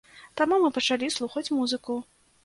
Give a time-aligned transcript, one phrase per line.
[0.39, 1.99] Таму мы пачалі слухаць музыку.